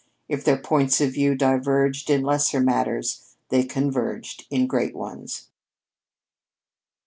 [0.27, 5.49] If their points of view diverged in lesser matters, they converged in great ones.